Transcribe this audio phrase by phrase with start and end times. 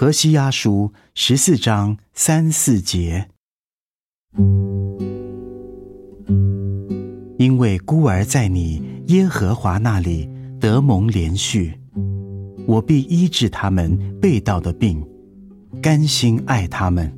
[0.00, 3.30] 何西阿书十四章三四节，
[7.36, 10.30] 因为孤儿在你耶和华那里
[10.60, 11.80] 得蒙连续，
[12.64, 15.04] 我必医治他们被盗的病，
[15.82, 17.12] 甘心爱他们。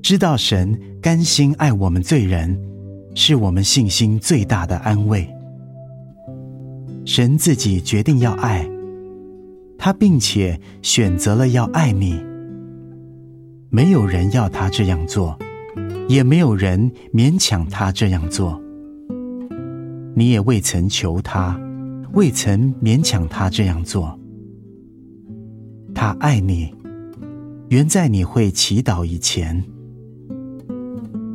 [0.00, 2.71] 知道神甘心爱我们罪人。
[3.14, 5.28] 是我们信心最大的安慰。
[7.04, 8.68] 神自己决定要爱
[9.76, 12.24] 他，并且选择了要爱你。
[13.70, 15.36] 没有人要他这样做，
[16.08, 18.60] 也没有人勉强他这样做。
[20.14, 21.58] 你也未曾求他，
[22.12, 24.16] 未曾勉强他这样做。
[25.94, 26.72] 他爱你，
[27.68, 29.64] 原在你会祈祷以前。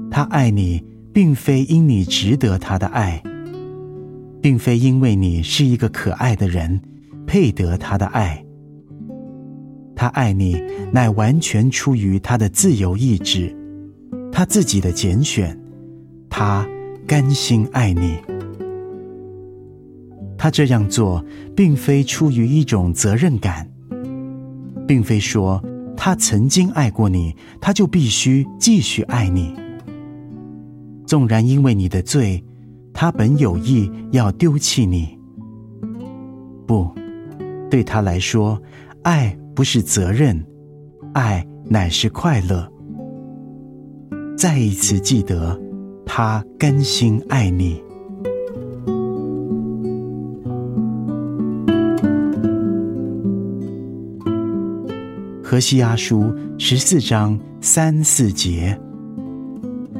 [0.09, 0.81] 他爱你。
[1.17, 3.23] 并非因你值得他的爱，
[4.39, 6.80] 并非因为你是一个可爱的人，
[7.25, 8.45] 配得他的爱。
[9.95, 13.52] 他爱你，乃完全出于他的自由意志，
[14.31, 15.59] 他自己的拣选，
[16.30, 16.64] 他
[17.08, 18.19] 甘心爱你。
[20.38, 21.25] 他这样做，
[21.56, 23.67] 并非出于一种责任感，
[24.88, 25.59] 并非说
[25.97, 29.56] 他曾经爱过你，他就必须继续爱你。
[31.08, 32.44] 纵然因为你的罪，
[32.94, 35.17] 他本有意要丢弃你。
[36.67, 36.94] 不，
[37.72, 38.61] 对他来说，
[39.03, 40.45] 爱不是责任，
[41.13, 42.69] 爱乃是快乐。
[44.38, 45.58] 再一次记得，
[46.05, 47.81] 他甘心爱你。
[55.41, 58.78] 何西阿书十四章三四节。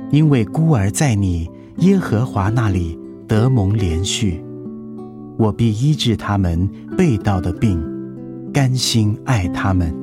[0.10, 4.42] 因为孤儿在你耶和华那里得蒙连续，
[5.38, 7.84] 我必医治他们被盗的病，
[8.54, 9.94] 甘心爱他们。